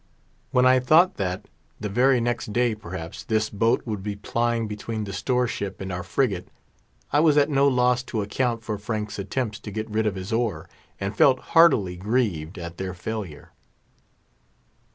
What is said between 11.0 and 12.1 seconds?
felt heartily